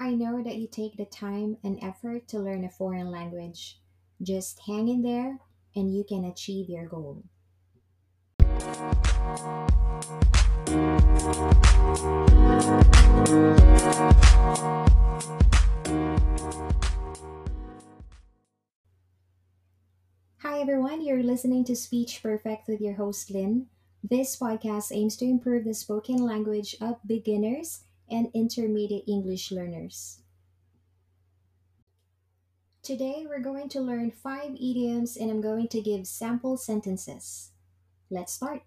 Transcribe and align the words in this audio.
I 0.00 0.14
know 0.14 0.44
that 0.44 0.54
you 0.54 0.68
take 0.68 0.96
the 0.96 1.04
time 1.04 1.56
and 1.64 1.82
effort 1.82 2.28
to 2.28 2.38
learn 2.38 2.64
a 2.64 2.70
foreign 2.70 3.10
language. 3.10 3.80
Just 4.22 4.60
hang 4.64 4.86
in 4.86 5.02
there 5.02 5.40
and 5.74 5.92
you 5.92 6.04
can 6.04 6.24
achieve 6.24 6.68
your 6.68 6.86
goal. 6.86 7.24
Hi 20.38 20.60
everyone, 20.60 21.02
you're 21.02 21.24
listening 21.24 21.64
to 21.64 21.74
Speech 21.74 22.22
Perfect 22.22 22.68
with 22.68 22.80
your 22.80 22.94
host 22.94 23.32
Lyn. 23.32 23.66
This 24.08 24.38
podcast 24.38 24.92
aims 24.94 25.16
to 25.16 25.24
improve 25.24 25.64
the 25.64 25.74
spoken 25.74 26.18
language 26.18 26.76
of 26.80 26.98
beginners 27.04 27.80
and 28.10 28.28
intermediate 28.34 29.04
English 29.06 29.50
learners. 29.50 30.20
Today 32.82 33.26
we're 33.28 33.40
going 33.40 33.68
to 33.70 33.80
learn 33.80 34.10
five 34.10 34.54
idioms 34.54 35.16
and 35.16 35.30
I'm 35.30 35.42
going 35.42 35.68
to 35.68 35.82
give 35.82 36.06
sample 36.06 36.56
sentences. 36.56 37.50
Let's 38.10 38.32
start. 38.32 38.62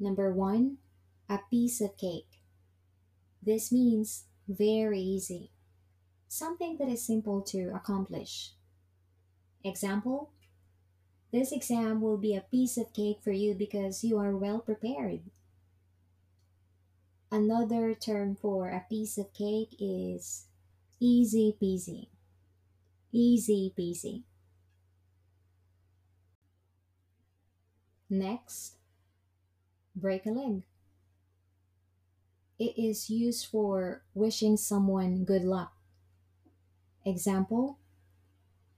Number 0.00 0.32
one, 0.32 0.78
a 1.28 1.40
piece 1.50 1.80
of 1.80 1.98
cake. 1.98 2.40
This 3.42 3.70
means 3.70 4.24
very 4.48 5.00
easy, 5.00 5.50
something 6.26 6.78
that 6.78 6.88
is 6.88 7.04
simple 7.04 7.42
to 7.42 7.70
accomplish. 7.74 8.52
Example 9.62 10.30
This 11.32 11.52
exam 11.52 12.00
will 12.00 12.16
be 12.16 12.34
a 12.34 12.46
piece 12.50 12.78
of 12.78 12.94
cake 12.94 13.18
for 13.22 13.32
you 13.32 13.54
because 13.54 14.02
you 14.02 14.16
are 14.16 14.34
well 14.34 14.60
prepared. 14.60 15.20
Another 17.30 17.94
term 17.94 18.34
for 18.34 18.68
a 18.68 18.86
piece 18.88 19.18
of 19.18 19.34
cake 19.34 19.76
is 19.78 20.46
easy 20.98 21.54
peasy. 21.60 22.08
Easy 23.12 23.72
peasy. 23.78 24.22
Next, 28.08 28.76
break 29.94 30.24
a 30.24 30.30
leg. 30.30 30.62
It 32.58 32.78
is 32.78 33.10
used 33.10 33.46
for 33.46 34.02
wishing 34.14 34.56
someone 34.56 35.24
good 35.24 35.44
luck. 35.44 35.74
Example 37.04 37.78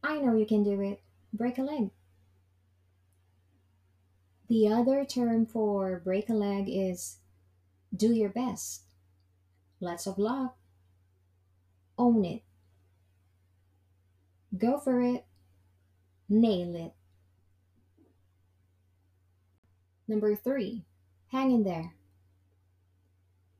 I 0.02 0.18
know 0.18 0.34
you 0.34 0.46
can 0.46 0.64
do 0.64 0.80
it. 0.80 1.02
Break 1.32 1.58
a 1.58 1.62
leg. 1.62 1.90
The 4.48 4.66
other 4.66 5.04
term 5.04 5.46
for 5.46 6.00
break 6.04 6.28
a 6.28 6.34
leg 6.34 6.64
is 6.68 7.18
do 8.00 8.12
your 8.12 8.30
best. 8.30 8.84
Lots 9.78 10.06
of 10.06 10.18
luck. 10.18 10.56
Own 11.98 12.24
it. 12.24 12.42
Go 14.56 14.78
for 14.78 15.02
it. 15.02 15.26
Nail 16.28 16.74
it. 16.74 16.92
Number 20.08 20.34
three, 20.34 20.84
hang 21.28 21.52
in 21.52 21.62
there. 21.62 21.94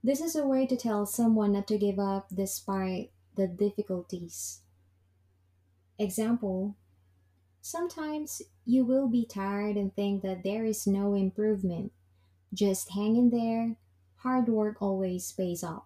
This 0.03 0.21
is 0.21 0.35
a 0.35 0.47
way 0.47 0.67
to 0.67 0.77
tell 0.77 1.05
someone 1.05 1.53
not 1.53 1.69
to 1.69 1.79
give 1.79 1.99
up 1.99 2.29
despite 2.35 3.11
the 3.37 3.47
difficulties. 3.47 4.63
Example 5.99 6.77
Sometimes 7.61 8.41
you 8.65 8.87
will 8.87 9.07
be 9.07 9.27
tired 9.27 9.77
and 9.77 9.95
think 9.95 10.23
that 10.23 10.43
there 10.43 10.65
is 10.65 10.87
no 10.87 11.15
improvement. 11.15 11.93
Just 12.55 12.91
hang 12.91 13.17
in 13.17 13.29
there. 13.31 13.77
Hard 14.23 14.49
work 14.49 14.81
always 14.81 15.33
pays 15.33 15.65
off. 15.65 15.85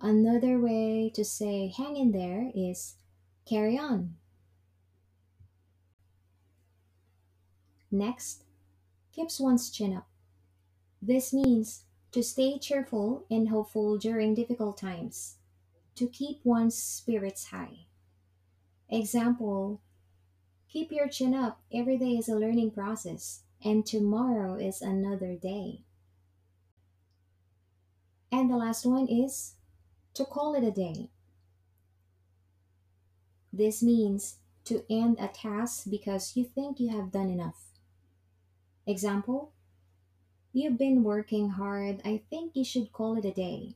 Another 0.00 0.58
way 0.58 1.10
to 1.14 1.24
say 1.24 1.72
hang 1.76 1.96
in 1.96 2.12
there 2.12 2.50
is 2.54 2.96
carry 3.46 3.78
on. 3.78 4.16
Next, 7.90 8.42
keeps 9.12 9.38
one's 9.38 9.70
chin 9.70 9.94
up. 9.94 10.08
This 11.00 11.32
means 11.32 11.84
to 12.10 12.22
stay 12.22 12.58
cheerful 12.58 13.24
and 13.30 13.48
hopeful 13.48 13.96
during 13.96 14.34
difficult 14.34 14.76
times, 14.76 15.36
to 15.94 16.08
keep 16.08 16.40
one's 16.44 16.76
spirits 16.76 17.46
high. 17.46 17.86
Example 18.88 19.80
Keep 20.68 20.90
your 20.90 21.06
chin 21.06 21.34
up. 21.34 21.60
Every 21.72 21.96
day 21.96 22.18
is 22.18 22.28
a 22.28 22.34
learning 22.34 22.72
process, 22.72 23.42
and 23.64 23.86
tomorrow 23.86 24.54
is 24.54 24.82
another 24.82 25.34
day. 25.34 25.80
And 28.30 28.50
the 28.50 28.56
last 28.56 28.84
one 28.84 29.08
is 29.08 29.54
to 30.14 30.24
call 30.24 30.54
it 30.54 30.64
a 30.64 30.70
day. 30.70 31.10
This 33.52 33.82
means 33.82 34.38
to 34.64 34.84
end 34.90 35.18
a 35.20 35.28
task 35.28 35.86
because 35.88 36.36
you 36.36 36.44
think 36.44 36.80
you 36.80 36.88
have 36.88 37.12
done 37.12 37.30
enough. 37.30 37.70
Example 38.86 39.52
You've 40.56 40.78
been 40.78 41.02
working 41.02 41.50
hard. 41.50 42.00
I 42.04 42.22
think 42.30 42.52
you 42.54 42.64
should 42.64 42.92
call 42.92 43.18
it 43.18 43.24
a 43.24 43.32
day. 43.32 43.74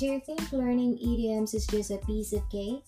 Do 0.00 0.06
you 0.06 0.20
think 0.20 0.50
learning 0.50 0.96
idioms 0.96 1.52
is 1.52 1.66
just 1.66 1.90
a 1.90 1.98
piece 1.98 2.32
of 2.32 2.48
cake? 2.48 2.80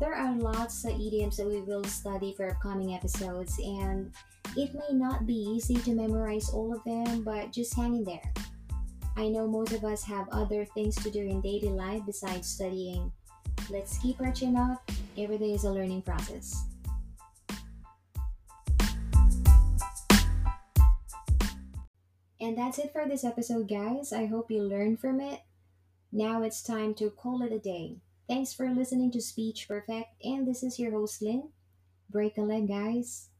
There 0.00 0.14
are 0.14 0.34
lots 0.34 0.82
of 0.86 0.92
idioms 0.92 1.36
that 1.36 1.46
we 1.46 1.60
will 1.60 1.84
study 1.84 2.32
for 2.32 2.48
upcoming 2.48 2.94
episodes, 2.94 3.58
and 3.58 4.10
it 4.56 4.72
may 4.72 4.96
not 4.96 5.26
be 5.26 5.34
easy 5.34 5.74
to 5.74 5.92
memorize 5.92 6.48
all 6.48 6.72
of 6.72 6.82
them, 6.84 7.24
but 7.24 7.52
just 7.52 7.76
hang 7.76 7.96
in 7.96 8.04
there. 8.04 8.32
I 9.18 9.28
know 9.28 9.46
most 9.46 9.72
of 9.72 9.84
us 9.84 10.02
have 10.04 10.26
other 10.32 10.64
things 10.64 10.96
to 11.04 11.10
do 11.10 11.20
in 11.20 11.42
daily 11.42 11.68
life 11.68 12.00
besides 12.06 12.48
studying. 12.48 13.12
Let's 13.68 13.98
keep 13.98 14.18
our 14.22 14.32
chin 14.32 14.56
up. 14.56 14.80
Every 15.18 15.36
day 15.36 15.52
is 15.52 15.64
a 15.64 15.70
learning 15.70 16.08
process. 16.08 16.64
And 22.40 22.56
that's 22.56 22.78
it 22.78 22.94
for 22.94 23.06
this 23.06 23.24
episode, 23.24 23.68
guys. 23.68 24.14
I 24.14 24.24
hope 24.24 24.50
you 24.50 24.62
learned 24.62 25.00
from 25.00 25.20
it. 25.20 25.42
Now 26.16 26.44
it's 26.44 26.62
time 26.62 26.94
to 26.94 27.10
call 27.10 27.42
it 27.42 27.50
a 27.50 27.58
day. 27.58 27.96
Thanks 28.28 28.52
for 28.54 28.70
listening 28.70 29.10
to 29.10 29.20
Speech 29.20 29.66
Perfect, 29.66 30.10
and 30.22 30.46
this 30.46 30.62
is 30.62 30.78
your 30.78 30.92
host, 30.92 31.20
Lyn. 31.20 31.48
Break 32.08 32.38
a 32.38 32.42
leg, 32.42 32.68
guys. 32.68 33.30